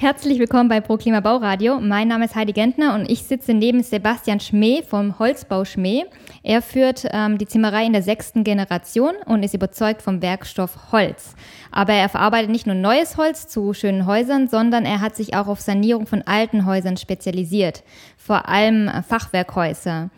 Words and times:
Herzlich 0.00 0.38
willkommen 0.38 0.68
bei 0.68 0.80
ProKlima 0.80 1.18
Bauradio. 1.18 1.80
Mein 1.80 2.06
Name 2.06 2.26
ist 2.26 2.36
Heidi 2.36 2.52
Gentner 2.52 2.94
und 2.94 3.10
ich 3.10 3.24
sitze 3.24 3.52
neben 3.52 3.82
Sebastian 3.82 4.38
Schmee 4.38 4.84
vom 4.88 5.18
Holzbau 5.18 5.64
Schmee. 5.64 6.04
Er 6.44 6.62
führt 6.62 7.04
ähm, 7.10 7.36
die 7.36 7.48
Zimmerei 7.48 7.84
in 7.84 7.92
der 7.92 8.04
sechsten 8.04 8.44
Generation 8.44 9.16
und 9.26 9.42
ist 9.42 9.54
überzeugt 9.54 10.00
vom 10.00 10.22
Werkstoff 10.22 10.92
Holz. 10.92 11.34
Aber 11.72 11.94
er 11.94 12.08
verarbeitet 12.08 12.50
nicht 12.50 12.64
nur 12.64 12.76
neues 12.76 13.16
Holz 13.16 13.48
zu 13.48 13.74
schönen 13.74 14.06
Häusern, 14.06 14.46
sondern 14.46 14.84
er 14.84 15.00
hat 15.00 15.16
sich 15.16 15.34
auch 15.34 15.48
auf 15.48 15.60
Sanierung 15.60 16.06
von 16.06 16.22
alten 16.22 16.64
Häusern 16.64 16.96
spezialisiert, 16.96 17.82
vor 18.16 18.48
allem 18.48 18.88
Fachwerkhäuser. 19.02 20.10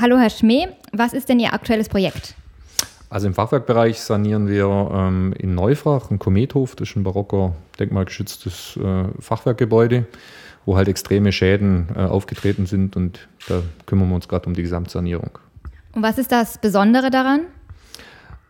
Hallo 0.00 0.16
Herr 0.16 0.30
Schmee, 0.30 0.68
was 0.92 1.12
ist 1.12 1.28
denn 1.28 1.38
Ihr 1.38 1.52
aktuelles 1.52 1.90
Projekt? 1.90 2.34
Also 3.16 3.28
im 3.28 3.32
Fachwerkbereich 3.32 4.02
sanieren 4.02 4.46
wir 4.46 4.66
ähm, 4.92 5.32
in 5.38 5.54
Neufach, 5.54 6.10
ein 6.10 6.18
Komethof, 6.18 6.76
das 6.76 6.90
ist 6.90 6.96
ein 6.96 7.02
barocker, 7.02 7.54
denkmalgeschütztes 7.78 8.76
äh, 8.76 9.04
Fachwerkgebäude, 9.20 10.04
wo 10.66 10.76
halt 10.76 10.86
extreme 10.88 11.32
Schäden 11.32 11.88
äh, 11.96 12.00
aufgetreten 12.00 12.66
sind 12.66 12.94
und 12.94 13.26
da 13.48 13.62
kümmern 13.86 14.10
wir 14.10 14.16
uns 14.16 14.28
gerade 14.28 14.46
um 14.46 14.52
die 14.52 14.60
Gesamtsanierung. 14.60 15.30
Und 15.94 16.02
was 16.02 16.18
ist 16.18 16.30
das 16.30 16.58
Besondere 16.58 17.08
daran? 17.08 17.46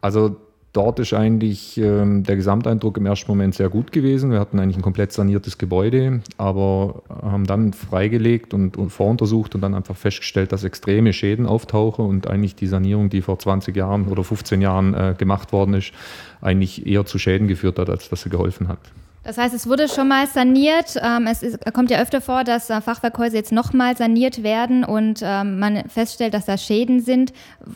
Also 0.00 0.34
dort 0.76 0.98
ist 0.98 1.14
eigentlich 1.14 1.78
ähm, 1.78 2.22
der 2.24 2.36
Gesamteindruck 2.36 2.98
im 2.98 3.06
ersten 3.06 3.30
Moment 3.30 3.54
sehr 3.54 3.68
gut 3.68 3.92
gewesen. 3.92 4.30
Wir 4.30 4.40
hatten 4.40 4.58
eigentlich 4.58 4.76
ein 4.76 4.82
komplett 4.82 5.12
saniertes 5.12 5.58
Gebäude, 5.58 6.20
aber 6.36 7.02
haben 7.08 7.46
dann 7.46 7.72
freigelegt 7.72 8.52
und, 8.52 8.76
und 8.76 8.90
voruntersucht 8.90 9.54
und 9.54 9.62
dann 9.62 9.74
einfach 9.74 9.96
festgestellt, 9.96 10.52
dass 10.52 10.64
extreme 10.64 11.12
Schäden 11.12 11.46
auftauchen 11.46 12.04
und 12.04 12.26
eigentlich 12.26 12.54
die 12.54 12.66
Sanierung, 12.66 13.08
die 13.08 13.22
vor 13.22 13.38
20 13.38 13.74
Jahren 13.74 14.08
oder 14.08 14.22
15 14.22 14.60
Jahren 14.60 14.94
äh, 14.94 15.14
gemacht 15.16 15.52
worden 15.52 15.74
ist, 15.74 15.92
eigentlich 16.40 16.86
eher 16.86 17.06
zu 17.06 17.18
Schäden 17.18 17.48
geführt 17.48 17.78
hat, 17.78 17.88
als 17.88 18.08
dass 18.08 18.22
sie 18.22 18.30
geholfen 18.30 18.68
hat. 18.68 18.80
Das 19.26 19.38
heißt, 19.38 19.54
es 19.54 19.66
wurde 19.66 19.88
schon 19.88 20.06
mal 20.06 20.28
saniert. 20.28 20.96
Ähm, 21.02 21.26
es 21.26 21.58
kommt 21.72 21.90
ja 21.90 22.00
öfter 22.00 22.20
vor, 22.20 22.44
dass 22.44 22.70
äh, 22.70 22.80
Fachwerkhäuser 22.80 23.34
jetzt 23.34 23.50
nochmal 23.50 23.96
saniert 23.96 24.44
werden 24.44 24.84
und 24.84 25.20
ähm, 25.22 25.58
man 25.58 25.88
feststellt, 25.88 26.32
dass 26.32 26.44
da 26.44 26.56
Schäden 26.56 27.00
sind. 27.00 27.32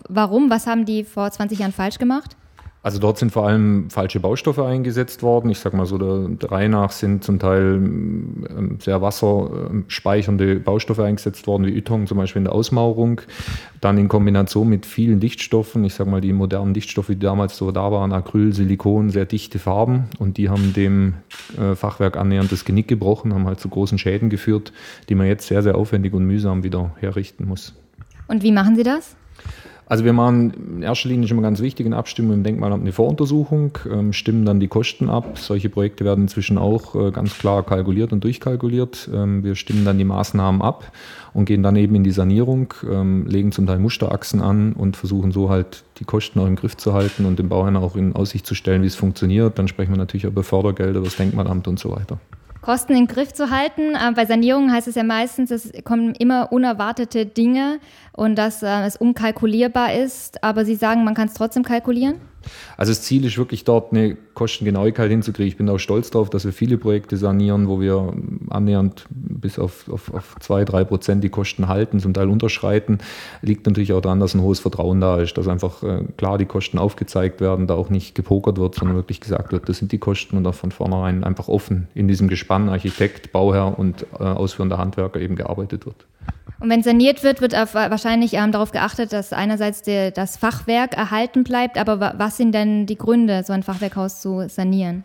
Warum? 0.09 0.49
Was 0.49 0.69
haben 0.69 0.85
die 0.85 1.03
vor 1.03 1.29
20 1.29 1.59
Jahren 1.59 1.73
falsch 1.73 1.99
gemacht? 1.99 2.37
Also 2.83 2.99
dort 2.99 3.19
sind 3.19 3.31
vor 3.31 3.47
allem 3.47 3.91
falsche 3.91 4.21
Baustoffe 4.21 4.61
eingesetzt 4.61 5.23
worden. 5.23 5.51
Ich 5.51 5.59
sage 5.59 5.77
mal 5.77 5.85
so, 5.85 5.99
der, 5.99 6.51
Reihe 6.51 6.71
nach 6.71 6.93
sind 6.93 7.23
zum 7.23 7.39
Teil 7.39 7.75
ähm, 7.75 8.79
sehr 8.81 9.03
wasserspeichernde 9.03 10.61
Baustoffe 10.61 11.01
eingesetzt 11.01 11.47
worden, 11.47 11.67
wie 11.67 11.77
Ytong 11.77 12.07
zum 12.07 12.17
Beispiel 12.17 12.41
in 12.41 12.45
der 12.45 12.55
Ausmauerung. 12.55 13.21
Dann 13.83 13.99
in 13.99 14.09
Kombination 14.09 14.69
mit 14.69 14.87
vielen 14.87 15.21
Dichtstoffen, 15.21 15.85
ich 15.85 15.93
sage 15.93 16.09
mal 16.09 16.23
die 16.23 16.33
modernen 16.33 16.73
Dichtstoffe, 16.73 17.09
die 17.09 17.19
damals 17.19 17.59
so 17.59 17.71
da 17.71 17.93
waren, 17.93 18.13
Acryl, 18.13 18.55
Silikon, 18.55 19.11
sehr 19.11 19.27
dichte 19.27 19.59
Farben. 19.59 20.05
Und 20.19 20.39
die 20.39 20.49
haben 20.49 20.73
dem 20.73 21.15
äh, 21.59 21.75
Fachwerk 21.75 22.17
annähernd 22.17 22.51
das 22.51 22.65
Genick 22.65 22.89
gebrochen, 22.89 23.35
haben 23.35 23.47
halt 23.47 23.61
zu 23.61 23.69
großen 23.69 23.99
Schäden 23.99 24.31
geführt, 24.31 24.73
die 25.11 25.15
man 25.15 25.27
jetzt 25.27 25.47
sehr, 25.49 25.63
sehr 25.63 25.75
aufwendig 25.75 26.15
und 26.15 26.25
mühsam 26.25 26.63
wieder 26.63 26.93
herrichten 26.99 27.47
muss. 27.47 27.75
Und 28.27 28.43
wie 28.43 28.53
machen 28.53 28.75
Sie 28.75 28.85
das? 28.85 29.17
Also 29.91 30.05
wir 30.05 30.13
machen 30.13 30.77
in 30.77 30.83
erster 30.85 31.09
Linie 31.09 31.27
schon 31.27 31.37
mal 31.37 31.43
ganz 31.43 31.61
wichtig 31.61 31.85
in 31.85 31.95
Abstimmung 31.95 32.35
im 32.35 32.45
Denkmalamt 32.45 32.83
eine 32.83 32.93
Voruntersuchung, 32.93 33.77
ähm, 33.91 34.13
stimmen 34.13 34.45
dann 34.45 34.61
die 34.61 34.69
Kosten 34.69 35.11
ab. 35.11 35.37
Solche 35.37 35.69
Projekte 35.69 36.05
werden 36.05 36.23
inzwischen 36.23 36.59
auch 36.59 36.95
äh, 36.95 37.11
ganz 37.11 37.37
klar 37.37 37.65
kalkuliert 37.65 38.13
und 38.13 38.23
durchkalkuliert. 38.23 39.11
Ähm, 39.13 39.43
wir 39.43 39.57
stimmen 39.57 39.85
dann 39.85 39.99
die 39.99 40.05
Maßnahmen 40.05 40.63
ab 40.63 40.93
und 41.35 41.47
gehen 41.47 41.65
dann 41.65 41.75
eben 41.75 41.97
in 41.97 42.05
die 42.05 42.13
Sanierung, 42.13 42.73
ähm, 42.89 43.27
legen 43.27 43.51
zum 43.51 43.67
Teil 43.67 43.81
Musterachsen 43.81 44.41
an 44.41 44.75
und 44.75 44.97
versuchen 44.97 45.33
so 45.33 45.51
halt 45.51 45.83
die 45.99 46.05
Kosten 46.05 46.39
auch 46.39 46.47
im 46.47 46.55
Griff 46.55 46.77
zu 46.77 46.95
halten 46.95 47.27
und 47.27 47.41
dem 47.41 47.49
Bauherrn 47.49 47.77
auch 47.77 47.97
in 47.97 48.15
Aussicht 48.15 48.47
zu 48.47 48.55
stellen, 48.55 48.83
wie 48.83 48.87
es 48.87 48.95
funktioniert. 48.95 49.59
Dann 49.59 49.67
sprechen 49.67 49.91
wir 49.91 49.99
natürlich 49.99 50.23
über 50.23 50.45
Fördergelder, 50.45 50.99
über 50.99 51.07
das 51.07 51.17
Denkmalamt 51.17 51.67
und 51.67 51.81
so 51.81 51.91
weiter. 51.91 52.21
Kosten 52.61 52.95
im 52.95 53.07
Griff 53.07 53.33
zu 53.33 53.51
halten. 53.51 53.95
Äh, 53.95 54.13
bei 54.15 54.27
Sanierungen 54.27 54.73
heißt 54.73 54.89
es 54.89 54.95
ja 54.95 55.03
meistens, 55.03 55.51
es 55.51 55.73
kommen 55.85 56.15
immer 56.15 56.53
unerwartete 56.53 57.27
Dinge 57.27 57.81
und 58.13 58.37
dass 58.37 58.63
äh, 58.63 58.87
es 58.87 58.97
unkalkulierbar 58.97 59.95
ist. 59.95 60.43
Aber 60.45 60.65
Sie 60.65 60.75
sagen, 60.75 61.05
man 61.05 61.15
kann 61.15 61.29
es 61.29 61.35
trotzdem 61.35 61.63
kalkulieren? 61.63 62.21
Also 62.77 62.93
das 62.93 63.03
Ziel 63.03 63.25
ist 63.25 63.39
wirklich 63.39 63.65
dort 63.65 63.93
eine 63.93 64.17
Kostengenauigkeit 64.35 65.11
hinzukriegen. 65.11 65.49
Ich 65.49 65.57
bin 65.57 65.69
auch 65.69 65.79
stolz 65.79 66.11
darauf, 66.11 66.31
dass 66.31 66.45
wir 66.45 66.53
viele 66.53 66.79
Projekte 66.79 67.17
sanieren, 67.17 67.69
wo 67.69 67.81
wir 67.81 68.13
annähernd 68.49 69.05
bis 69.11 69.59
auf, 69.59 69.89
auf, 69.89 70.15
auf 70.15 70.37
zwei, 70.41 70.65
drei 70.65 70.85
Prozent 70.85 71.23
die 71.23 71.29
Kosten 71.29 71.69
halten, 71.69 72.01
zum 72.01 72.15
Teil 72.15 72.29
unterschreiten. 72.29 72.99
Liegt 73.43 73.67
natürlich 73.67 73.93
auch 73.93 74.01
daran, 74.01 74.21
dass 74.21 74.35
ein 74.35 74.41
hohes 74.41 74.61
Vertrauen 74.61 75.01
da 75.01 75.21
ist, 75.21 75.37
dass 75.37 75.49
einfach 75.49 75.83
äh, 75.83 76.05
klar 76.17 76.39
die 76.39 76.47
Kosten 76.47 76.79
aufgezeigt 76.79 77.41
werden, 77.41 77.67
da 77.67 77.75
auch 77.75 77.91
nicht 77.91 78.15
gepokert 78.15 78.59
wird, 78.59 78.75
sondern 78.75 78.97
wirklich 78.97 79.21
gesagt 79.21 79.53
wird, 79.53 79.69
das 79.69 79.79
sind 79.79 79.93
die 79.93 79.99
Kosten 79.99 80.37
und 80.37 80.47
auch 80.47 80.55
von 80.55 80.73
vornherein 80.73 81.25
einfach 81.25 81.49
offen 81.49 81.89
in 81.95 82.09
diesem 82.09 82.29
Gespann 82.29 82.69
Architekt, 82.69 83.33
Bauherr 83.33 83.79
und 83.79 84.07
äh, 84.19 84.23
ausführender 84.23 84.79
Handwerker 84.79 85.21
eben 85.21 85.37
gearbeitet 85.37 85.87
wird. 85.87 86.07
Und 86.61 86.69
wenn 86.69 86.83
saniert 86.83 87.23
wird, 87.23 87.41
wird 87.41 87.55
wahrscheinlich 87.55 88.35
ähm, 88.35 88.53
darauf 88.53 88.71
geachtet, 88.71 89.15
dass 89.15 89.33
einerseits 89.33 89.81
der, 89.81 90.11
das 90.11 90.37
Fachwerk 90.37 90.95
erhalten 90.95 91.43
bleibt. 91.43 91.79
Aber 91.79 92.15
was 92.19 92.37
sind 92.37 92.55
denn 92.55 92.85
die 92.85 92.99
Gründe, 92.99 93.43
so 93.45 93.55
ein 93.55 93.63
Fachwerkhaus 93.63 94.21
zu 94.21 94.47
sanieren? 94.49 95.05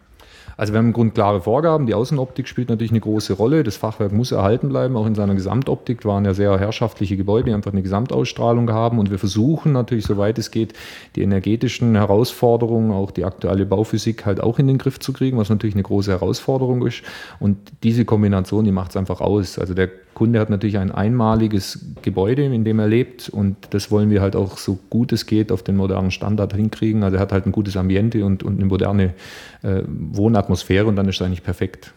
Also 0.57 0.73
wir 0.73 0.79
haben 0.79 0.87
im 0.87 0.93
Grunde 0.93 1.13
klare 1.13 1.41
Vorgaben. 1.41 1.85
Die 1.85 1.93
Außenoptik 1.93 2.47
spielt 2.47 2.69
natürlich 2.69 2.91
eine 2.91 3.01
große 3.01 3.33
Rolle. 3.33 3.63
Das 3.63 3.75
Fachwerk 3.75 4.13
muss 4.13 4.31
erhalten 4.31 4.69
bleiben, 4.69 4.95
auch 4.95 5.05
in 5.05 5.15
seiner 5.15 5.35
Gesamtoptik. 5.35 6.05
Waren 6.05 6.23
ja 6.23 6.33
sehr 6.33 6.57
herrschaftliche 6.57 7.17
Gebäude, 7.17 7.49
die 7.49 7.53
einfach 7.53 7.73
eine 7.73 7.81
Gesamtausstrahlung 7.81 8.71
haben. 8.71 8.99
Und 8.99 9.11
wir 9.11 9.19
versuchen 9.19 9.73
natürlich, 9.73 10.05
soweit 10.05 10.37
es 10.37 10.51
geht, 10.51 10.73
die 11.15 11.23
energetischen 11.23 11.95
Herausforderungen, 11.95 12.91
auch 12.91 13.11
die 13.11 13.25
aktuelle 13.25 13.65
Bauphysik 13.65 14.25
halt 14.25 14.39
auch 14.39 14.59
in 14.59 14.67
den 14.67 14.77
Griff 14.77 14.99
zu 14.99 15.11
kriegen, 15.11 15.37
was 15.37 15.49
natürlich 15.49 15.75
eine 15.75 15.83
große 15.83 16.11
Herausforderung 16.11 16.85
ist. 16.85 17.01
Und 17.39 17.57
diese 17.83 18.05
Kombination, 18.05 18.63
die 18.63 18.71
macht 18.71 18.91
es 18.91 18.97
einfach 18.97 19.19
aus. 19.19 19.59
Also 19.59 19.73
der 19.73 19.89
Kunde 20.15 20.39
hat 20.39 20.49
natürlich 20.49 20.79
ein 20.79 20.91
einmaliges 20.91 21.85
Gebäude, 22.01 22.43
in 22.45 22.63
dem 22.63 22.79
er 22.79 22.87
lebt 22.87 23.29
und 23.29 23.57
das 23.69 23.91
wollen 23.91 24.09
wir 24.09 24.21
halt 24.21 24.35
auch 24.35 24.57
so 24.57 24.79
gut 24.89 25.11
es 25.11 25.27
geht 25.27 25.51
auf 25.51 25.61
den 25.61 25.75
modernen 25.75 26.09
Standard 26.09 26.53
hinkriegen. 26.53 27.03
Also 27.03 27.17
er 27.17 27.21
hat 27.21 27.31
halt 27.31 27.45
ein 27.45 27.51
gutes 27.51 27.77
Ambiente 27.77 28.25
und, 28.25 28.41
und 28.41 28.57
eine 28.57 28.65
moderne 28.65 29.13
äh, 29.61 29.83
Wohnatmosphäre 29.85 30.87
und 30.87 30.95
dann 30.95 31.07
ist 31.07 31.15
es 31.15 31.21
eigentlich 31.21 31.43
perfekt. 31.43 31.93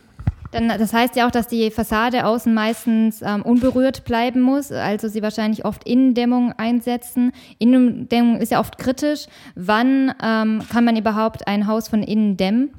Dann, 0.50 0.68
das 0.68 0.92
heißt 0.92 1.14
ja 1.16 1.26
auch, 1.26 1.30
dass 1.30 1.46
die 1.46 1.70
Fassade 1.70 2.26
außen 2.26 2.52
meistens 2.52 3.22
ähm, 3.22 3.42
unberührt 3.42 4.04
bleiben 4.04 4.40
muss, 4.40 4.72
also 4.72 5.06
sie 5.08 5.22
wahrscheinlich 5.22 5.64
oft 5.64 5.86
Innendämmung 5.86 6.52
einsetzen. 6.56 7.32
Innendämmung 7.58 8.38
ist 8.38 8.50
ja 8.50 8.60
oft 8.60 8.78
kritisch. 8.78 9.26
Wann 9.54 10.12
ähm, 10.22 10.62
kann 10.70 10.84
man 10.84 10.96
überhaupt 10.96 11.46
ein 11.46 11.66
Haus 11.66 11.88
von 11.88 12.02
innen 12.02 12.36
dämmen? 12.36 12.70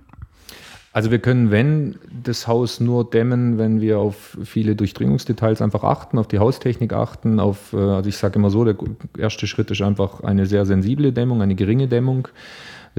Also 0.91 1.11
wir 1.11 1.19
können, 1.19 1.51
wenn 1.51 1.99
das 2.23 2.47
Haus 2.47 2.79
nur 2.79 3.07
dämmen, 3.07 3.59
wenn 3.59 3.79
wir 3.79 3.99
auf 3.99 4.37
viele 4.43 4.75
Durchdringungsdetails 4.75 5.61
einfach 5.61 5.83
achten, 5.83 6.17
auf 6.17 6.27
die 6.27 6.39
Haustechnik 6.39 6.93
achten, 6.93 7.39
auf, 7.39 7.73
äh, 7.73 7.77
also 7.77 8.09
ich 8.09 8.17
sage 8.17 8.39
immer 8.39 8.49
so, 8.49 8.65
der 8.65 8.75
erste 9.17 9.45
Schritt 9.45 9.69
ist 9.69 9.81
einfach 9.81 10.21
eine 10.21 10.47
sehr 10.47 10.65
sensible 10.65 11.11
Dämmung, 11.11 11.41
eine 11.41 11.55
geringe 11.55 11.87
Dämmung. 11.87 12.27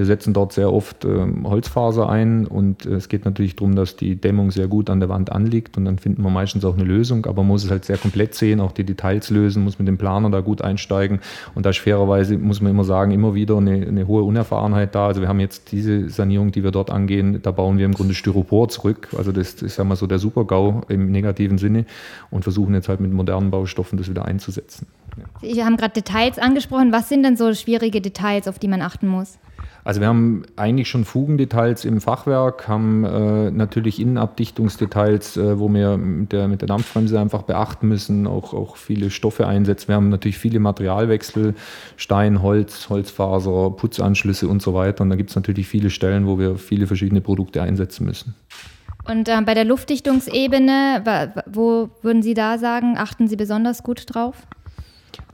Wir 0.01 0.07
setzen 0.07 0.33
dort 0.33 0.51
sehr 0.51 0.73
oft 0.73 1.05
ähm, 1.05 1.47
Holzfaser 1.47 2.09
ein 2.09 2.47
und 2.47 2.87
äh, 2.87 2.93
es 2.95 3.07
geht 3.07 3.23
natürlich 3.23 3.55
darum, 3.55 3.75
dass 3.75 3.97
die 3.97 4.15
Dämmung 4.15 4.49
sehr 4.49 4.67
gut 4.67 4.89
an 4.89 4.99
der 4.99 5.09
Wand 5.09 5.31
anliegt 5.31 5.77
und 5.77 5.85
dann 5.85 5.99
finden 5.99 6.23
wir 6.23 6.31
meistens 6.31 6.65
auch 6.65 6.73
eine 6.73 6.85
Lösung, 6.85 7.27
aber 7.27 7.43
man 7.43 7.49
muss 7.49 7.65
es 7.65 7.69
halt 7.69 7.85
sehr 7.85 7.99
komplett 7.99 8.33
sehen, 8.33 8.61
auch 8.61 8.71
die 8.71 8.83
Details 8.83 9.29
lösen, 9.29 9.63
muss 9.63 9.77
mit 9.77 9.87
dem 9.87 9.99
Planer 9.99 10.31
da 10.31 10.39
gut 10.39 10.63
einsteigen 10.63 11.19
und 11.53 11.67
da 11.67 11.69
ist 11.69 11.77
fairerweise, 11.77 12.35
muss 12.39 12.61
man 12.61 12.71
immer 12.71 12.83
sagen, 12.83 13.11
immer 13.11 13.35
wieder 13.35 13.57
eine, 13.57 13.73
eine 13.73 14.07
hohe 14.07 14.23
Unerfahrenheit 14.23 14.95
da. 14.95 15.05
Also 15.05 15.21
wir 15.21 15.27
haben 15.27 15.39
jetzt 15.39 15.71
diese 15.71 16.09
Sanierung, 16.09 16.51
die 16.51 16.63
wir 16.63 16.71
dort 16.71 16.89
angehen, 16.89 17.39
da 17.43 17.51
bauen 17.51 17.77
wir 17.77 17.85
im 17.85 17.93
Grunde 17.93 18.15
Styropor 18.15 18.69
zurück, 18.69 19.09
also 19.15 19.31
das 19.31 19.53
ist 19.61 19.77
ja 19.77 19.83
mal 19.83 19.97
so 19.97 20.07
der 20.07 20.17
Super-GAU 20.17 20.81
im 20.87 21.11
negativen 21.11 21.59
Sinne 21.59 21.85
und 22.31 22.41
versuchen 22.41 22.73
jetzt 22.73 22.89
halt 22.89 23.01
mit 23.01 23.13
modernen 23.13 23.51
Baustoffen 23.51 23.99
das 23.99 24.09
wieder 24.09 24.25
einzusetzen. 24.25 24.87
Sie 25.41 25.63
haben 25.63 25.77
gerade 25.77 25.93
Details 25.93 26.37
angesprochen. 26.37 26.91
Was 26.91 27.09
sind 27.09 27.23
denn 27.23 27.35
so 27.35 27.53
schwierige 27.53 28.01
Details, 28.01 28.47
auf 28.47 28.59
die 28.59 28.67
man 28.67 28.81
achten 28.81 29.07
muss? 29.07 29.37
Also 29.83 29.99
wir 29.99 30.07
haben 30.07 30.43
eigentlich 30.57 30.89
schon 30.89 31.05
Fugendetails 31.05 31.85
im 31.85 32.01
Fachwerk, 32.01 32.67
haben 32.67 33.03
äh, 33.03 33.49
natürlich 33.49 33.99
Innenabdichtungsdetails, 33.99 35.37
äh, 35.37 35.59
wo 35.59 35.73
wir 35.73 35.97
mit 35.97 36.31
der, 36.31 36.47
mit 36.47 36.61
der 36.61 36.67
Dampfbremse 36.67 37.19
einfach 37.19 37.43
beachten 37.43 37.87
müssen, 37.87 38.27
auch, 38.27 38.53
auch 38.53 38.75
viele 38.75 39.09
Stoffe 39.09 39.47
einsetzen. 39.47 39.87
Wir 39.87 39.95
haben 39.95 40.09
natürlich 40.09 40.37
viele 40.37 40.59
Materialwechsel, 40.59 41.55
Stein, 41.97 42.43
Holz, 42.43 42.89
Holzfaser, 42.89 43.71
Putzanschlüsse 43.71 44.47
und 44.47 44.61
so 44.61 44.75
weiter. 44.75 45.01
Und 45.01 45.09
da 45.09 45.15
gibt 45.15 45.31
es 45.31 45.35
natürlich 45.35 45.67
viele 45.67 45.89
Stellen, 45.89 46.27
wo 46.27 46.37
wir 46.37 46.57
viele 46.57 46.85
verschiedene 46.85 47.21
Produkte 47.21 47.63
einsetzen 47.63 48.05
müssen. 48.05 48.35
Und 49.07 49.27
äh, 49.29 49.41
bei 49.43 49.55
der 49.55 49.65
Luftdichtungsebene, 49.65 51.33
wo 51.47 51.89
würden 52.03 52.21
Sie 52.21 52.35
da 52.35 52.59
sagen, 52.59 52.97
achten 52.99 53.27
Sie 53.27 53.35
besonders 53.35 53.81
gut 53.81 54.03
drauf? 54.13 54.35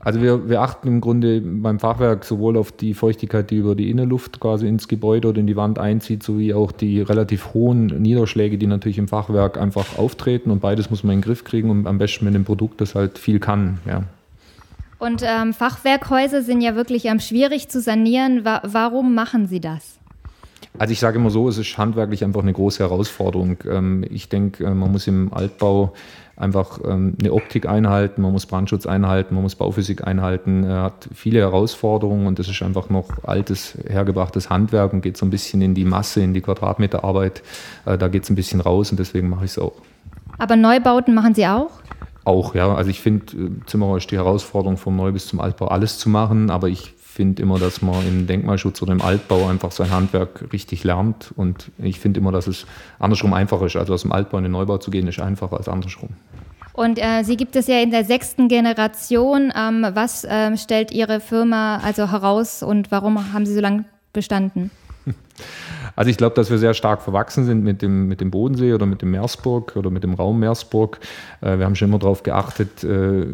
Also 0.00 0.22
wir, 0.22 0.48
wir 0.48 0.62
achten 0.62 0.88
im 0.88 1.00
Grunde 1.00 1.40
beim 1.40 1.78
Fachwerk 1.80 2.24
sowohl 2.24 2.56
auf 2.56 2.72
die 2.72 2.94
Feuchtigkeit, 2.94 3.50
die 3.50 3.56
über 3.56 3.74
die 3.74 3.90
Innenluft 3.90 4.40
quasi 4.40 4.66
ins 4.66 4.88
Gebäude 4.88 5.28
oder 5.28 5.40
in 5.40 5.46
die 5.46 5.56
Wand 5.56 5.78
einzieht, 5.78 6.22
sowie 6.22 6.54
auch 6.54 6.72
die 6.72 7.02
relativ 7.02 7.52
hohen 7.52 7.86
Niederschläge, 7.86 8.58
die 8.58 8.66
natürlich 8.66 8.98
im 8.98 9.08
Fachwerk 9.08 9.58
einfach 9.58 9.98
auftreten. 9.98 10.50
Und 10.50 10.60
beides 10.60 10.90
muss 10.90 11.04
man 11.04 11.14
in 11.14 11.18
den 11.20 11.24
Griff 11.24 11.44
kriegen 11.44 11.70
und 11.70 11.86
am 11.86 11.98
besten 11.98 12.24
mit 12.24 12.34
dem 12.34 12.44
Produkt, 12.44 12.80
das 12.80 12.94
halt 12.94 13.18
viel 13.18 13.40
kann. 13.40 13.78
Ja. 13.86 14.04
Und 14.98 15.22
ähm, 15.24 15.52
Fachwerkhäuser 15.52 16.42
sind 16.42 16.60
ja 16.60 16.74
wirklich 16.74 17.04
ähm, 17.04 17.20
schwierig 17.20 17.68
zu 17.68 17.80
sanieren. 17.80 18.44
Wa 18.44 18.62
warum 18.64 19.14
machen 19.14 19.46
Sie 19.46 19.60
das? 19.60 19.97
Also 20.78 20.92
ich 20.92 21.00
sage 21.00 21.18
immer 21.18 21.30
so, 21.30 21.48
es 21.48 21.58
ist 21.58 21.76
handwerklich 21.76 22.24
einfach 22.24 22.42
eine 22.42 22.52
große 22.52 22.82
Herausforderung. 22.82 23.58
Ähm, 23.68 24.04
ich 24.08 24.28
denke, 24.28 24.64
äh, 24.64 24.74
man 24.74 24.92
muss 24.92 25.06
im 25.06 25.32
Altbau 25.32 25.92
einfach 26.36 26.78
ähm, 26.84 27.16
eine 27.18 27.32
Optik 27.32 27.68
einhalten, 27.68 28.22
man 28.22 28.32
muss 28.32 28.46
Brandschutz 28.46 28.86
einhalten, 28.86 29.34
man 29.34 29.42
muss 29.42 29.56
Bauphysik 29.56 30.06
einhalten, 30.06 30.62
er 30.62 30.82
hat 30.82 31.08
viele 31.12 31.40
Herausforderungen 31.40 32.28
und 32.28 32.38
das 32.38 32.48
ist 32.48 32.62
einfach 32.62 32.90
noch 32.90 33.24
altes, 33.24 33.76
hergebrachtes 33.88 34.48
Handwerk 34.48 34.92
und 34.92 35.00
geht 35.00 35.16
so 35.16 35.26
ein 35.26 35.30
bisschen 35.30 35.60
in 35.62 35.74
die 35.74 35.84
Masse, 35.84 36.20
in 36.20 36.34
die 36.34 36.40
Quadratmeterarbeit. 36.40 37.42
Äh, 37.86 37.98
da 37.98 38.06
geht 38.08 38.22
es 38.22 38.30
ein 38.30 38.36
bisschen 38.36 38.60
raus 38.60 38.90
und 38.92 39.00
deswegen 39.00 39.28
mache 39.28 39.46
ich 39.46 39.50
es 39.52 39.58
auch. 39.58 39.72
Aber 40.38 40.54
Neubauten 40.54 41.14
machen 41.14 41.34
Sie 41.34 41.46
auch? 41.46 41.70
Auch, 42.24 42.54
ja. 42.54 42.72
Also 42.72 42.90
ich 42.90 43.00
finde, 43.00 43.36
äh, 43.36 43.50
Zimmerer 43.66 43.96
ist 43.96 44.10
die 44.10 44.16
Herausforderung 44.16 44.76
vom 44.76 44.96
Neu- 44.96 45.12
bis 45.12 45.26
zum 45.26 45.40
Altbau 45.40 45.68
alles 45.68 45.98
zu 45.98 46.08
machen, 46.08 46.50
aber 46.50 46.68
ich 46.68 46.94
finde 47.18 47.42
immer, 47.42 47.58
dass 47.58 47.82
man 47.82 48.06
im 48.06 48.28
Denkmalschutz 48.28 48.80
oder 48.80 48.92
im 48.92 49.02
Altbau 49.02 49.48
einfach 49.48 49.72
sein 49.72 49.90
Handwerk 49.90 50.52
richtig 50.52 50.84
lernt. 50.84 51.32
Und 51.34 51.72
ich 51.78 51.98
finde 51.98 52.20
immer, 52.20 52.30
dass 52.30 52.46
es 52.46 52.64
andersrum 53.00 53.34
einfacher 53.34 53.66
ist. 53.66 53.74
Also 53.74 53.92
aus 53.92 54.02
dem 54.02 54.12
Altbau 54.12 54.38
in 54.38 54.44
den 54.44 54.52
Neubau 54.52 54.78
zu 54.78 54.92
gehen, 54.92 55.08
ist 55.08 55.18
einfacher 55.18 55.56
als 55.56 55.68
andersrum. 55.68 56.10
Und 56.74 57.00
äh, 57.00 57.24
Sie 57.24 57.36
gibt 57.36 57.56
es 57.56 57.66
ja 57.66 57.80
in 57.80 57.90
der 57.90 58.04
sechsten 58.04 58.46
Generation. 58.46 59.52
Ähm, 59.52 59.84
was 59.94 60.22
äh, 60.22 60.56
stellt 60.56 60.92
Ihre 60.92 61.18
Firma 61.18 61.78
also 61.78 62.08
heraus 62.08 62.62
und 62.62 62.92
warum 62.92 63.32
haben 63.32 63.46
Sie 63.46 63.54
so 63.54 63.60
lange 63.60 63.84
bestanden? 64.12 64.70
Also 65.98 66.12
ich 66.12 66.16
glaube, 66.16 66.36
dass 66.36 66.48
wir 66.48 66.58
sehr 66.58 66.74
stark 66.74 67.02
verwachsen 67.02 67.44
sind 67.44 67.64
mit 67.64 67.82
dem, 67.82 68.06
mit 68.06 68.20
dem 68.20 68.30
Bodensee 68.30 68.72
oder 68.72 68.86
mit 68.86 69.02
dem 69.02 69.10
Meersburg 69.10 69.74
oder 69.74 69.90
mit 69.90 70.04
dem 70.04 70.14
Raum 70.14 70.38
Meersburg. 70.38 71.00
Äh, 71.40 71.58
wir 71.58 71.64
haben 71.64 71.74
schon 71.74 71.88
immer 71.88 71.98
darauf 71.98 72.22
geachtet, 72.22 72.84
äh, 72.84 73.26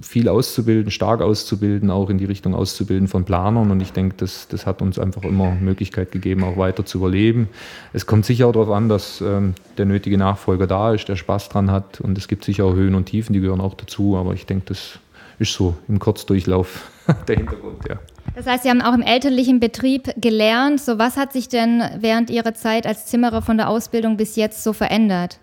viel 0.00 0.30
auszubilden, 0.30 0.90
stark 0.90 1.20
auszubilden, 1.20 1.90
auch 1.90 2.08
in 2.08 2.16
die 2.16 2.24
Richtung 2.24 2.54
auszubilden 2.54 3.08
von 3.08 3.26
Planern. 3.26 3.70
Und 3.70 3.82
ich 3.82 3.92
denke, 3.92 4.14
das, 4.16 4.48
das 4.48 4.64
hat 4.64 4.80
uns 4.80 4.98
einfach 4.98 5.22
immer 5.22 5.54
Möglichkeit 5.56 6.10
gegeben, 6.10 6.44
auch 6.44 6.56
weiter 6.56 6.86
zu 6.86 6.96
überleben. 6.96 7.50
Es 7.92 8.06
kommt 8.06 8.24
sicher 8.24 8.46
auch 8.46 8.52
darauf 8.52 8.70
an, 8.70 8.88
dass 8.88 9.20
ähm, 9.20 9.52
der 9.76 9.84
nötige 9.84 10.16
Nachfolger 10.16 10.66
da 10.66 10.94
ist, 10.94 11.10
der 11.10 11.16
Spaß 11.16 11.50
dran 11.50 11.70
hat. 11.70 12.00
Und 12.00 12.16
es 12.16 12.26
gibt 12.26 12.42
sicher 12.42 12.64
auch 12.64 12.74
Höhen 12.74 12.94
und 12.94 13.04
Tiefen, 13.04 13.34
die 13.34 13.40
gehören 13.40 13.60
auch 13.60 13.74
dazu. 13.74 14.16
Aber 14.16 14.32
ich 14.32 14.46
denke, 14.46 14.64
das 14.70 14.98
ist 15.38 15.52
so 15.52 15.76
im 15.88 15.98
Kurzdurchlauf 15.98 16.90
der 17.28 17.36
Hintergrund, 17.36 17.86
ja. 17.86 17.98
Das 18.34 18.46
heißt, 18.46 18.62
Sie 18.62 18.70
haben 18.70 18.82
auch 18.82 18.94
im 18.94 19.02
elterlichen 19.02 19.60
Betrieb 19.60 20.12
gelernt. 20.16 20.80
So, 20.80 20.98
was 20.98 21.16
hat 21.16 21.32
sich 21.32 21.48
denn 21.48 21.82
während 21.98 22.30
Ihrer 22.30 22.54
Zeit 22.54 22.86
als 22.86 23.06
Zimmerer 23.06 23.42
von 23.42 23.56
der 23.56 23.68
Ausbildung 23.68 24.16
bis 24.16 24.36
jetzt 24.36 24.62
so 24.62 24.72
verändert? 24.72 25.40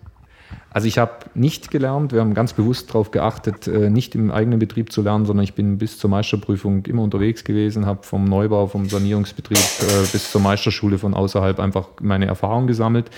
Also 0.70 0.88
ich 0.88 0.98
habe 0.98 1.12
nicht 1.34 1.70
gelernt, 1.70 2.12
wir 2.12 2.20
haben 2.20 2.34
ganz 2.34 2.52
bewusst 2.52 2.90
darauf 2.90 3.10
geachtet, 3.10 3.66
äh, 3.66 3.88
nicht 3.88 4.14
im 4.14 4.30
eigenen 4.30 4.58
Betrieb 4.58 4.92
zu 4.92 5.00
lernen, 5.00 5.24
sondern 5.24 5.44
ich 5.44 5.54
bin 5.54 5.78
bis 5.78 5.98
zur 5.98 6.10
Meisterprüfung 6.10 6.84
immer 6.84 7.02
unterwegs 7.02 7.44
gewesen, 7.44 7.86
habe 7.86 8.02
vom 8.02 8.24
Neubau, 8.24 8.66
vom 8.66 8.86
Sanierungsbetrieb 8.86 9.56
äh, 9.56 10.06
bis 10.12 10.30
zur 10.30 10.42
Meisterschule 10.42 10.98
von 10.98 11.14
außerhalb 11.14 11.60
einfach 11.60 11.88
meine 12.02 12.26
Erfahrung 12.26 12.66
gesammelt. 12.66 13.10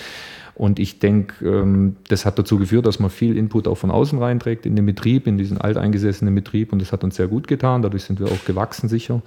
Und 0.59 0.81
ich 0.81 0.99
denke, 0.99 1.47
ähm, 1.49 1.97
das 2.09 2.27
hat 2.27 2.37
dazu 2.37 2.59
geführt, 2.59 2.85
dass 2.85 2.99
man 2.99 3.11
viel 3.11 3.37
Input 3.37 3.69
auch 3.69 3.77
von 3.77 3.93
außen 3.93 4.19
reinträgt 4.19 4.67
in 4.67 4.75
den 4.75 4.85
Betrieb, 4.85 5.29
in 5.29 5.39
diesen 5.39 5.57
alteingesessenen 5.57 6.35
Betrieb. 6.35 6.73
Und 6.73 6.83
das 6.83 6.91
hat 6.91 7.05
uns 7.05 7.15
sehr 7.15 7.29
gut 7.29 7.47
getan. 7.47 7.83
Dadurch 7.83 8.03
sind 8.03 8.19
wir 8.19 8.27
auch 8.27 8.45
gewachsen 8.45 8.89
sicher. 8.89 9.23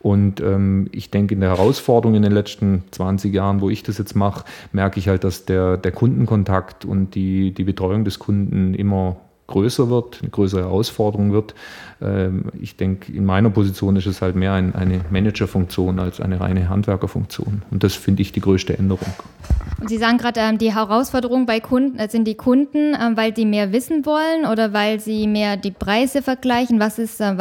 Und 0.00 0.42
ähm, 0.42 0.88
ich 0.92 1.10
denke, 1.10 1.34
in 1.34 1.40
der 1.40 1.48
Herausforderung 1.48 2.14
in 2.14 2.22
den 2.22 2.32
letzten 2.32 2.84
20 2.90 3.32
Jahren, 3.32 3.62
wo 3.62 3.70
ich 3.70 3.82
das 3.82 3.96
jetzt 3.96 4.14
mache, 4.14 4.44
merke 4.72 5.00
ich 5.00 5.08
halt, 5.08 5.24
dass 5.24 5.46
der, 5.46 5.78
der 5.78 5.90
Kundenkontakt 5.90 6.84
und 6.84 7.14
die, 7.14 7.52
die 7.52 7.64
Betreuung 7.64 8.04
des 8.04 8.18
Kunden 8.18 8.74
immer 8.74 9.16
größer 9.46 9.90
wird, 9.90 10.20
eine 10.22 10.30
größere 10.30 10.62
Herausforderung 10.62 11.32
wird. 11.32 11.54
Ähm, 12.00 12.46
ich 12.60 12.76
denke, 12.76 13.12
in 13.12 13.24
meiner 13.24 13.50
Position 13.50 13.96
ist 13.96 14.06
es 14.06 14.22
halt 14.22 14.36
mehr 14.36 14.52
ein, 14.52 14.74
eine 14.74 15.00
Managerfunktion 15.10 15.98
als 15.98 16.20
eine 16.20 16.40
reine 16.40 16.68
Handwerkerfunktion. 16.68 17.62
Und 17.70 17.84
das 17.84 17.94
finde 17.94 18.22
ich 18.22 18.32
die 18.32 18.40
größte 18.40 18.78
Änderung. 18.78 19.08
Und 19.80 19.88
Sie 19.88 19.98
sagen 19.98 20.18
gerade, 20.18 20.40
ähm, 20.40 20.58
die 20.58 20.74
Herausforderung 20.74 21.46
bei 21.46 21.60
Kunden 21.60 21.98
äh, 21.98 22.08
sind 22.08 22.24
die 22.26 22.36
Kunden, 22.36 22.94
ähm, 22.94 23.16
weil 23.16 23.34
sie 23.36 23.44
mehr 23.44 23.72
wissen 23.72 24.06
wollen 24.06 24.46
oder 24.50 24.72
weil 24.72 25.00
sie 25.00 25.26
mehr 25.26 25.56
die 25.56 25.72
Preise 25.72 26.22
vergleichen. 26.22 26.80
Was 26.80 26.98
ist, 26.98 27.20
äh, 27.20 27.34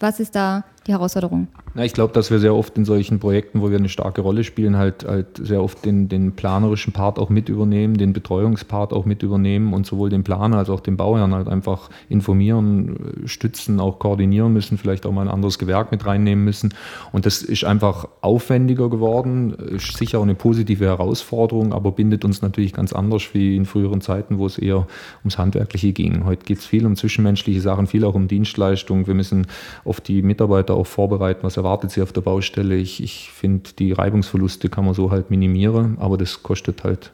was 0.00 0.20
ist 0.20 0.34
da 0.34 0.64
die 0.86 0.92
Herausforderung? 0.92 1.48
Na, 1.74 1.84
ich 1.84 1.92
glaube, 1.92 2.12
dass 2.12 2.30
wir 2.30 2.38
sehr 2.38 2.54
oft 2.54 2.76
in 2.76 2.84
solchen 2.84 3.18
Projekten, 3.18 3.60
wo 3.60 3.70
wir 3.70 3.78
eine 3.78 3.88
starke 3.88 4.20
Rolle 4.20 4.44
spielen, 4.44 4.76
halt, 4.76 5.04
halt 5.04 5.38
sehr 5.38 5.62
oft 5.62 5.84
den, 5.84 6.08
den 6.08 6.32
planerischen 6.32 6.92
Part 6.92 7.18
auch 7.18 7.30
mit 7.30 7.48
übernehmen, 7.48 7.96
den 7.96 8.12
Betreuungspart 8.12 8.92
auch 8.92 9.04
mit 9.04 9.22
übernehmen 9.22 9.72
und 9.72 9.86
sowohl 9.86 10.10
den 10.10 10.22
Planer 10.22 10.58
als 10.58 10.70
auch 10.70 10.80
den 10.80 10.96
Bauherrn 10.96 11.34
halt 11.34 11.48
einfach 11.48 11.90
informieren, 12.08 13.24
äh, 13.24 13.28
stützen, 13.28 13.80
auch 13.80 13.98
koordinieren 13.98 14.52
müssen, 14.52 14.78
vielleicht 14.78 15.06
auch 15.06 15.12
mal 15.12 15.22
ein 15.22 15.34
anderes 15.34 15.58
Gewerk 15.58 15.90
mit 15.90 16.06
reinnehmen 16.06 16.44
müssen. 16.44 16.74
Und 17.12 17.26
das 17.26 17.42
ist 17.42 17.64
einfach 17.64 18.06
aufwendiger 18.20 18.88
geworden, 18.88 19.54
ist 19.54 19.96
sicher 19.96 20.20
eine 20.22 20.34
positive 20.34 20.84
Herausforderung, 20.84 21.72
aber 21.72 21.92
bindet 21.92 22.24
uns 22.24 22.42
natürlich 22.42 22.72
ganz 22.72 22.92
anders 22.92 23.22
wie 23.32 23.56
in 23.56 23.64
früheren 23.64 24.00
Zeiten, 24.00 24.38
wo 24.38 24.46
es 24.46 24.58
eher 24.58 24.86
ums 25.22 25.38
Handwerkliche 25.38 25.92
ging. 25.92 26.24
Heute 26.24 26.44
geht 26.44 26.58
es 26.58 26.66
viel 26.66 26.86
um 26.86 26.94
zwischenmenschliche 26.94 27.60
Sachen, 27.60 27.86
viel 27.86 28.04
auch 28.04 28.14
um 28.14 28.28
Dienstleistungen. 28.28 29.06
Wir 29.06 29.14
müssen 29.14 29.46
oft 29.84 30.06
die 30.06 30.22
Mitarbeiter 30.22 30.73
auch 30.74 30.86
vorbereiten, 30.86 31.42
was 31.42 31.56
erwartet 31.56 31.90
sie 31.90 32.02
auf 32.02 32.12
der 32.12 32.20
Baustelle. 32.20 32.76
Ich, 32.76 33.02
ich 33.02 33.30
finde, 33.30 33.70
die 33.78 33.92
Reibungsverluste 33.92 34.68
kann 34.68 34.84
man 34.84 34.94
so 34.94 35.10
halt 35.10 35.30
minimieren, 35.30 35.98
aber 35.98 36.16
das 36.16 36.42
kostet 36.42 36.84
halt 36.84 37.12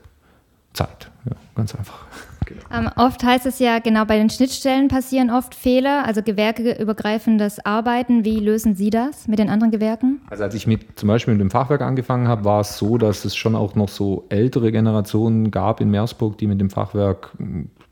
Zeit. 0.73 1.11
Ja, 1.25 1.37
ganz 1.55 1.75
einfach. 1.75 2.07
Genau. 2.47 2.63
Ähm, 2.73 2.91
oft 2.97 3.23
heißt 3.23 3.47
es 3.47 3.59
ja, 3.59 3.79
genau 3.79 4.05
bei 4.05 4.17
den 4.17 4.29
Schnittstellen 4.29 4.89
passieren 4.89 5.31
oft 5.31 5.55
Fehler, 5.55 6.05
also 6.05 6.23
gewerkeübergreifendes 6.23 7.65
Arbeiten. 7.65 8.25
Wie 8.25 8.41
lösen 8.41 8.75
Sie 8.75 8.91
das 8.91 9.29
mit 9.29 9.39
den 9.39 9.49
anderen 9.49 9.71
Gewerken? 9.71 10.21
Also 10.31 10.45
als 10.45 10.55
ich 10.55 10.67
mit 10.67 10.99
zum 10.99 11.09
Beispiel 11.09 11.35
mit 11.35 11.41
dem 11.41 11.51
Fachwerk 11.51 11.83
angefangen 11.83 12.27
habe, 12.27 12.45
war 12.45 12.61
es 12.61 12.77
so, 12.77 12.99
dass 12.99 13.25
es 13.25 13.37
schon 13.37 13.55
auch 13.55 13.75
noch 13.77 13.89
so 13.89 14.25
ältere 14.31 14.73
Generationen 14.73 15.51
gab 15.51 15.81
in 15.81 15.91
Meersburg, 15.91 16.39
die 16.39 16.47
mit 16.47 16.61
dem 16.61 16.71
Fachwerk 16.71 17.31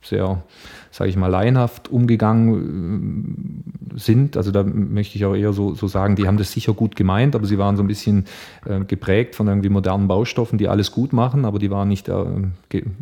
sehr 0.03 0.43
sage 0.90 1.11
ich 1.11 1.17
mal, 1.17 1.29
laienhaft 1.29 1.88
umgegangen 1.88 3.64
äh, 3.94 3.99
sind. 3.99 4.37
Also 4.37 4.50
da 4.50 4.62
möchte 4.62 5.17
ich 5.17 5.25
auch 5.25 5.35
eher 5.35 5.52
so, 5.52 5.75
so 5.75 5.87
sagen, 5.87 6.17
die 6.17 6.26
haben 6.26 6.37
das 6.38 6.52
sicher 6.52 6.73
gut 6.73 6.96
gemeint, 6.96 7.35
aber 7.35 7.46
sie 7.46 7.58
waren 7.58 7.76
so 7.76 7.82
ein 7.82 7.88
bisschen 7.88 8.25
äh, 8.64 8.81
geprägt 8.85 9.35
von 9.35 9.49
irgendwie 9.49 9.69
modernen 9.69 10.08
Baustoffen, 10.08 10.58
die 10.58 10.69
alles 10.69 10.93
gut 10.93 11.12
machen, 11.12 11.44
aber 11.44 11.58
die 11.58 11.70
waren 11.70 11.88
nicht 11.88 12.08
äh, 12.08 12.14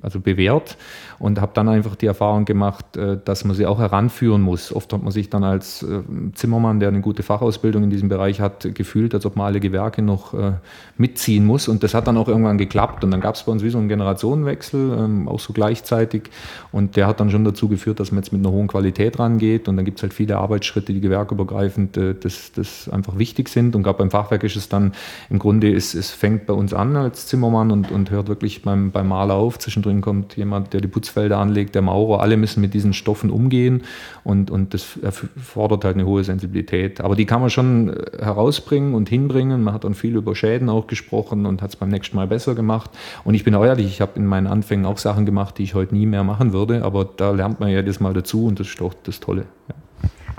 also 0.03 0.21
bewährt. 0.21 0.77
Und 1.19 1.41
habe 1.41 1.53
dann 1.55 1.69
einfach 1.69 1.97
die 1.97 2.07
Erfahrung 2.07 2.45
gemacht, 2.45 2.97
äh, 2.97 3.19
dass 3.25 3.45
man 3.45 3.57
sie 3.57 3.67
auch 3.67 3.79
heranführen 3.79 4.43
muss. 4.43 4.75
Oft 4.75 4.93
hat 4.93 5.03
man 5.03 5.13
sich 5.13 5.31
dann 5.31 5.45
als 5.45 5.83
äh, 5.83 6.03
Zimmermann, 6.35 6.81
der 6.81 6.89
eine 6.89 7.01
gute 7.01 7.23
Fachausbildung 7.23 7.85
in 7.85 7.91
diesem 7.91 8.09
Bereich 8.09 8.41
hat, 8.41 8.75
gefühlt, 8.75 9.15
als 9.15 9.25
ob 9.27 9.37
man 9.37 9.47
alle 9.47 9.61
Gewerke 9.61 10.03
noch 10.03 10.35
äh, 10.35 10.53
mitziehen 10.99 11.47
muss. 11.47 11.69
Und 11.69 11.83
das 11.83 11.95
hat 11.95 12.07
dann 12.07 12.17
auch 12.17 12.29
irgendwann 12.29 12.59
geklappt. 12.59 13.05
Und 13.05 13.11
dann 13.11 13.21
gab 13.21 13.35
es 13.35 13.45
bei 13.45 13.53
uns 13.53 13.63
wie 13.63 13.71
so 13.71 13.79
einen 13.79 13.89
Generationenwechsel, 13.89 14.99
ähm, 14.99 15.29
auch 15.29 15.41
so 15.41 15.53
gleichzeitig. 15.53 16.31
Und 16.73 16.97
der 16.97 17.07
hat 17.07 17.21
dann 17.21 17.31
schon 17.31 17.45
dazu 17.45 17.69
geführt, 17.69 17.76
geführt, 17.77 18.01
dass 18.01 18.11
man 18.11 18.23
jetzt 18.23 18.33
mit 18.33 18.45
einer 18.45 18.53
hohen 18.53 18.67
Qualität 18.67 19.19
rangeht. 19.19 19.69
Und 19.69 19.77
dann 19.77 19.85
gibt 19.85 19.99
es 19.99 20.03
halt 20.03 20.15
viele 20.15 20.39
Arbeitsschritte, 20.39 20.93
die 20.93 21.01
gewerkübergreifend 21.01 21.97
äh, 21.97 22.15
das, 22.15 22.53
das 22.53 22.89
einfach 22.89 23.19
wichtig 23.19 23.49
sind. 23.49 23.77
Und 23.77 23.83
gerade 23.83 23.99
beim 23.99 24.11
Fachwerk 24.11 24.45
ist 24.45 24.57
es 24.57 24.69
dann 24.69 24.93
im 25.31 25.39
Grunde, 25.39 25.73
es, 25.73 25.95
es 25.95 26.11
fängt 26.11 26.47
bei 26.47 26.55
uns 26.55 26.75
an 26.75 26.97
als 26.97 27.27
Zimmermann 27.27 27.71
und, 27.71 27.91
und 27.91 28.11
hört 28.11 28.29
wirklich 28.29 28.63
beim, 28.63 28.91
beim 28.91 29.09
Maler 29.09 29.35
auf. 29.35 29.59
Zwischendrin 29.59 30.01
kommt 30.01 30.37
jemand, 30.37 30.73
der 30.73 30.81
die 30.81 30.89
Putzfelder 30.89 31.39
anlegt, 31.39 31.75
der 31.75 31.83
Maurer. 31.83 32.21
Alle 32.21 32.37
müssen 32.37 32.61
mit 32.61 32.75
diesen 32.75 32.93
Stoffen 32.93 33.31
umgehen 33.31 33.83
und, 34.25 34.51
und 34.51 34.75
das 34.75 34.97
erfordert 34.97 35.85
halt 35.85 35.97
eine 35.97 36.07
hohe 36.07 36.25
Sensibilität. 36.25 37.01
Aber 37.01 37.17
die 37.17 37.27
kann 37.27 37.41
man 37.41 37.51
schon 37.51 37.91
äh, 37.91 38.25
herausbringen 38.25 38.95
und 38.95 39.09
hinbringen. 39.09 39.63
Man 39.63 39.75
hat 39.75 39.85
dann 39.85 39.95
viel 39.95 40.17
über 40.17 40.35
Schäden 40.35 40.69
auch 40.69 40.87
gesprochen 40.87 41.47
und 41.47 41.63
hat 41.63 41.71
es 41.71 41.77
beim 41.77 41.89
nächsten 41.89 42.17
Mal 42.17 42.27
besser 42.27 42.55
gemacht. 42.55 42.91
Und 43.25 43.35
ich 43.35 43.45
bin 43.45 43.55
auch 43.55 43.65
ehrlich, 43.65 43.87
ich 43.87 44.01
habe 44.01 44.13
in 44.17 44.27
meinen 44.27 44.47
Anfängen 44.47 44.87
auch 44.87 44.99
Sachen 44.99 45.27
gemacht, 45.27 45.59
die 45.59 45.63
ich 45.65 45.75
heute 45.75 45.95
nie 45.95 46.07
mehr 46.07 46.25
machen 46.25 46.53
würde. 46.53 46.85
Aber 46.85 47.05
da 47.05 47.31
lernt 47.31 47.61
man 47.61 47.66
ja 47.69 47.79
jedes 47.79 48.01
Mal 48.01 48.13
dazu 48.13 48.47
und 48.47 48.61
das 48.61 48.69
ist 48.69 48.81
doch 48.81 48.95
das 49.05 49.21
Tolle. 49.21 49.47
Ja. 49.69 49.75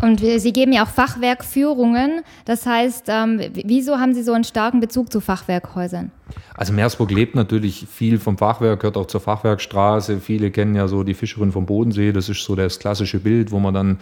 Und 0.01 0.19
Sie 0.19 0.53
geben 0.53 0.74
ja 0.74 0.84
auch 0.84 0.89
Fachwerkführungen. 0.89 2.22
Das 2.46 2.65
heißt, 2.65 3.05
ähm, 3.07 3.41
wieso 3.53 3.98
haben 3.98 4.13
Sie 4.13 4.22
so 4.22 4.34
einen 4.34 4.43
starken 4.43 4.79
Bezug 4.79 5.12
zu 5.12 5.22
Fachwerkhäusern? 5.22 6.12
Also 6.57 6.74
Meersburg 6.74 7.12
lebt 7.12 7.36
natürlich 7.36 7.86
viel 7.88 8.17
vom 8.17 8.38
Fachwerk, 8.38 8.79
gehört 8.79 8.98
auch 8.98 9.05
zur 9.05 9.22
Fachwerkstraße. 9.22 10.19
Viele 10.19 10.50
kennen 10.50 10.75
ja 10.75 10.88
so 10.88 11.03
die 11.03 11.13
Fischerin 11.13 11.51
vom 11.51 11.67
Bodensee. 11.67 12.12
Das 12.12 12.29
ist 12.29 12.43
so 12.43 12.55
das 12.55 12.79
klassische 12.79 13.19
Bild, 13.19 13.51
wo 13.51 13.60
man 13.60 13.75
dann 13.75 14.00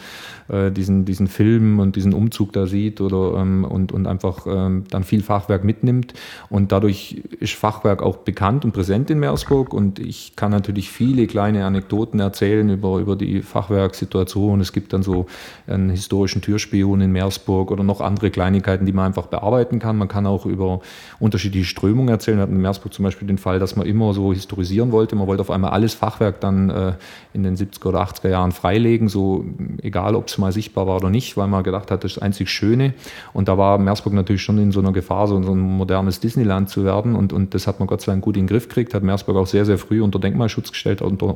äh, 0.47 0.71
diesen, 0.71 1.03
diesen 1.03 1.27
Film 1.27 1.79
und 1.79 1.97
diesen 1.97 2.13
Umzug 2.13 2.53
da 2.53 2.65
sieht 2.65 3.01
oder, 3.01 3.41
ähm, 3.41 3.65
und, 3.65 3.91
und 3.91 4.07
einfach 4.07 4.47
ähm, 4.47 4.85
dann 4.89 5.03
viel 5.03 5.21
Fachwerk 5.21 5.65
mitnimmt. 5.65 6.13
Und 6.49 6.71
dadurch 6.71 7.21
ist 7.41 7.55
Fachwerk 7.55 8.01
auch 8.01 8.17
bekannt 8.17 8.63
und 8.63 8.71
präsent 8.71 9.09
in 9.09 9.19
Meersburg. 9.19 9.73
Und 9.73 9.99
ich 9.99 10.37
kann 10.37 10.51
natürlich 10.51 10.89
viele 10.89 11.27
kleine 11.27 11.65
Anekdoten 11.65 12.21
erzählen 12.21 12.69
über, 12.69 12.99
über 12.99 13.17
die 13.17 13.41
Fachwerksituation. 13.41 14.61
Es 14.61 14.71
gibt 14.71 14.93
dann 14.93 15.03
so 15.03 15.25
einen 15.67 15.89
historischen 15.89 16.41
Türspion 16.41 17.01
in 17.01 17.11
Meersburg 17.11 17.69
oder 17.69 17.83
noch 17.83 17.99
andere 17.99 18.31
Kleinigkeiten, 18.31 18.85
die 18.85 18.93
man 18.93 19.07
einfach 19.07 19.27
bearbeiten 19.27 19.79
kann. 19.79 19.97
Man 19.97 20.07
kann 20.07 20.25
auch 20.25 20.45
über 20.45 20.79
unterschiedliche 21.19 21.65
Strömungen 21.65 22.14
erzählen. 22.15 22.37
Wir 22.37 22.43
hatten 22.43 22.55
in 22.55 22.61
Meersburg 22.61 22.93
zum 22.93 23.03
Beispiel 23.03 23.27
den 23.27 23.37
Fall, 23.37 23.59
dass 23.59 23.75
man 23.75 23.87
immer 23.87 24.13
so 24.13 24.33
historisieren 24.33 24.91
wollte. 24.91 25.15
Man 25.15 25.27
wollte 25.27 25.41
auf 25.41 25.51
einmal 25.51 25.71
alles 25.71 25.93
Fachwerk 25.93 26.41
dann 26.41 26.69
äh, 26.69 26.93
in 27.33 27.43
den 27.43 27.55
70er 27.55 27.87
oder 27.87 28.01
80er 28.01 28.29
Jahren 28.29 28.51
freilegen, 28.51 29.07
so 29.07 29.45
egal, 29.81 30.15
ob 30.15 30.27
es 30.27 30.37
mal 30.37 30.51
sichtbar 30.51 30.87
war 30.87 30.97
oder 30.97 31.09
nicht, 31.09 31.37
weil 31.37 31.47
man 31.47 31.63
gedacht 31.63 31.91
hat, 31.91 32.03
das 32.03 32.11
ist 32.11 32.17
das 32.17 32.23
einzig 32.23 32.49
Schöne. 32.49 32.93
Und 33.33 33.47
da 33.47 33.57
war 33.57 33.77
Meersburg 33.77 34.13
natürlich 34.13 34.41
schon 34.41 34.57
in 34.57 34.71
so 34.71 34.79
einer 34.79 34.91
Gefahr, 34.91 35.27
so 35.27 35.37
ein 35.37 35.59
modernes 35.59 36.19
Disneyland 36.19 36.69
zu 36.69 36.83
werden. 36.83 37.15
Und, 37.15 37.31
und 37.33 37.53
das 37.53 37.67
hat 37.67 37.79
man 37.79 37.87
Gott 37.87 38.01
sei 38.01 38.11
Dank 38.11 38.23
gut 38.23 38.35
in 38.35 38.43
den 38.43 38.47
Griff 38.47 38.67
gekriegt, 38.67 38.93
hat 38.93 39.03
Meersburg 39.03 39.37
auch 39.37 39.47
sehr, 39.47 39.65
sehr 39.65 39.77
früh 39.77 40.01
unter 40.01 40.19
Denkmalschutz 40.19 40.71
gestellt, 40.71 41.01
unter 41.01 41.35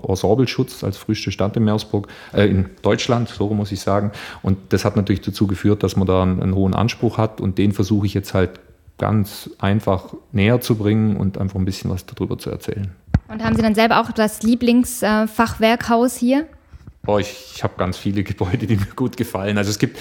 Ensembleschutz 0.50 0.84
als 0.84 0.98
früheste 0.98 1.32
Stadt 1.32 1.56
in 1.58 1.64
Meersburg, 1.64 2.08
äh, 2.34 2.46
in 2.46 2.70
Deutschland, 2.82 3.30
so 3.30 3.50
muss 3.50 3.72
ich 3.72 3.80
sagen. 3.80 4.12
Und 4.42 4.58
das 4.70 4.86
hat 4.86 4.96
natürlich 4.96 5.22
dazu 5.22 5.48
geführt, 5.48 5.84
dass 5.84 5.96
man 5.96 6.08
da 6.08 6.24
einen, 6.24 6.42
einen 6.42 6.56
hohen 6.56 6.74
Anspruch 6.74 7.18
hat 7.18 7.42
und 7.42 7.58
den 7.58 7.72
versuche 7.72 8.06
ich 8.06 8.14
jetzt 8.14 8.34
halt 8.34 8.60
ganz 9.00 9.50
einfach 9.58 10.14
näher 10.32 10.62
zu 10.62 10.76
bringen 10.76 11.18
und 11.18 11.40
einfach 11.40 11.58
ein 11.58 11.66
bisschen 11.66 11.90
was 11.90 12.06
darüber 12.06 12.38
zu 12.38 12.52
erzählen. 12.52 12.92
Und 13.28 13.44
haben 13.44 13.56
Sie 13.56 13.62
dann 13.62 13.76
selber 13.76 14.00
auch 14.02 14.12
das 14.12 14.44
Lieblingsfachwerkhaus 14.44 16.16
hier? 16.16 16.48
Boah, 17.04 17.20
ich, 17.20 17.54
ich 17.56 17.64
habe 17.64 17.74
ganz 17.78 17.98
viele 17.98 18.24
Gebäude, 18.24 18.68
die 18.68 18.76
mir 18.76 18.86
gut 18.96 19.18
gefallen. 19.18 19.58
Also 19.58 19.72
es 19.72 19.80
gibt 19.80 19.98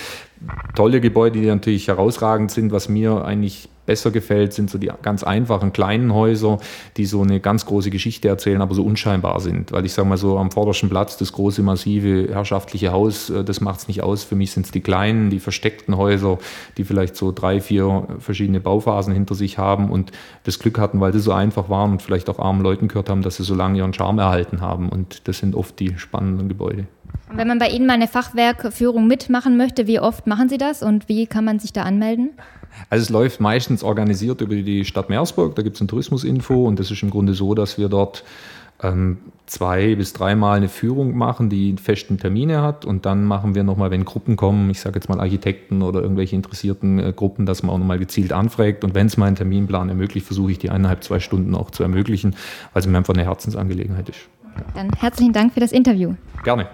tolle 0.74 1.00
Gebäude, 1.00 1.40
die 1.40 1.46
natürlich 1.46 1.88
herausragend 1.88 2.50
sind. 2.50 2.72
Was 2.72 2.88
mir 2.88 3.24
eigentlich 3.24 3.68
besser 3.88 4.10
gefällt, 4.10 4.52
sind 4.52 4.68
so 4.68 4.76
die 4.76 4.90
ganz 5.00 5.24
einfachen 5.24 5.72
kleinen 5.72 6.12
Häuser, 6.12 6.58
die 6.98 7.06
so 7.06 7.22
eine 7.22 7.40
ganz 7.40 7.64
große 7.64 7.88
Geschichte 7.88 8.28
erzählen, 8.28 8.60
aber 8.60 8.74
so 8.74 8.84
unscheinbar 8.84 9.40
sind. 9.40 9.72
Weil 9.72 9.86
ich 9.86 9.94
sage 9.94 10.06
mal 10.06 10.18
so 10.18 10.36
am 10.36 10.50
vordersten 10.50 10.90
Platz 10.90 11.16
das 11.16 11.32
große, 11.32 11.62
massive, 11.62 12.28
herrschaftliche 12.30 12.92
Haus, 12.92 13.30
äh, 13.30 13.42
das 13.42 13.62
macht 13.62 13.80
es 13.80 13.88
nicht 13.88 14.02
aus. 14.02 14.24
Für 14.24 14.36
mich 14.36 14.52
sind 14.52 14.66
es 14.66 14.72
die 14.72 14.82
kleinen, 14.82 15.30
die 15.30 15.40
versteckten 15.40 15.96
Häuser, 15.96 16.38
die 16.76 16.84
vielleicht 16.84 17.16
so 17.16 17.32
drei, 17.32 17.62
vier 17.62 18.06
verschiedene 18.18 18.60
Bauphasen 18.60 19.14
hinter 19.14 19.34
sich 19.34 19.56
haben 19.56 19.90
und 19.90 20.12
das 20.44 20.58
Glück 20.58 20.78
hatten, 20.78 21.00
weil 21.00 21.14
sie 21.14 21.20
so 21.20 21.32
einfach 21.32 21.70
waren 21.70 21.92
und 21.92 22.02
vielleicht 22.02 22.28
auch 22.28 22.38
armen 22.38 22.60
Leuten 22.60 22.88
gehört 22.88 23.08
haben, 23.08 23.22
dass 23.22 23.36
sie 23.36 23.44
so 23.44 23.54
lange 23.54 23.78
ihren 23.78 23.94
Charme 23.94 24.18
erhalten 24.18 24.60
haben. 24.60 24.90
Und 24.90 25.26
das 25.28 25.38
sind 25.38 25.54
oft 25.54 25.80
die 25.80 25.94
spannenden 25.96 26.50
Gebäude. 26.50 26.86
Wenn 27.32 27.48
man 27.48 27.58
bei 27.58 27.68
Ihnen 27.68 27.86
mal 27.86 27.94
eine 27.94 28.08
Fachwerkführung 28.08 29.06
mitmachen 29.06 29.56
möchte, 29.56 29.86
wie 29.86 30.00
oft 30.00 30.26
machen 30.26 30.48
Sie 30.48 30.58
das 30.58 30.82
und 30.82 31.08
wie 31.08 31.26
kann 31.26 31.44
man 31.44 31.58
sich 31.58 31.72
da 31.72 31.82
anmelden? 31.82 32.30
Also 32.90 33.02
es 33.02 33.10
läuft 33.10 33.40
meistens 33.40 33.82
organisiert 33.82 34.40
über 34.40 34.54
die 34.54 34.84
Stadt 34.84 35.08
Meersburg, 35.08 35.56
da 35.56 35.62
gibt 35.62 35.76
es 35.76 35.82
ein 35.82 35.88
Tourismusinfo 35.88 36.66
und 36.66 36.78
das 36.78 36.90
ist 36.90 37.02
im 37.02 37.10
Grunde 37.10 37.34
so, 37.34 37.54
dass 37.54 37.76
wir 37.78 37.88
dort 37.88 38.24
ähm, 38.82 39.18
zwei 39.46 39.94
bis 39.94 40.12
dreimal 40.12 40.56
eine 40.56 40.68
Führung 40.68 41.16
machen, 41.16 41.50
die 41.50 41.74
festen 41.76 42.18
Termine 42.18 42.62
hat 42.62 42.84
und 42.84 43.06
dann 43.06 43.24
machen 43.24 43.54
wir 43.54 43.64
nochmal, 43.64 43.90
wenn 43.90 44.04
Gruppen 44.04 44.36
kommen, 44.36 44.70
ich 44.70 44.80
sage 44.80 44.98
jetzt 44.98 45.08
mal 45.08 45.20
Architekten 45.20 45.82
oder 45.82 46.00
irgendwelche 46.00 46.36
interessierten 46.36 46.98
äh, 46.98 47.12
Gruppen, 47.14 47.46
dass 47.46 47.62
man 47.62 47.74
auch 47.74 47.78
nochmal 47.78 47.98
gezielt 47.98 48.32
anfragt 48.32 48.84
und 48.84 48.94
wenn 48.94 49.06
es 49.06 49.16
meinen 49.16 49.36
Terminplan 49.36 49.88
ermöglicht, 49.88 50.26
versuche 50.26 50.52
ich 50.52 50.58
die 50.58 50.70
eineinhalb, 50.70 51.02
zwei 51.02 51.18
Stunden 51.18 51.54
auch 51.54 51.70
zu 51.70 51.82
ermöglichen, 51.82 52.36
weil 52.72 52.80
es 52.80 52.86
mir 52.86 52.96
einfach 52.96 53.14
eine 53.14 53.24
Herzensangelegenheit 53.24 54.08
ist. 54.10 54.20
Dann 54.74 54.90
herzlichen 54.98 55.32
Dank 55.32 55.54
für 55.54 55.60
das 55.60 55.72
Interview. 55.72 56.14
Gerne. 56.44 56.68